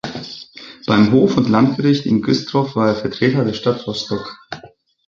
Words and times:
Beim 0.87 1.11
Hof- 1.11 1.37
und 1.37 1.47
Landgericht 1.47 2.07
in 2.07 2.23
Güstrow 2.23 2.75
war 2.75 2.87
er 2.87 2.95
Vertreter 2.95 3.45
der 3.45 3.53
Stadt 3.53 3.85
Rostock. 3.85 4.35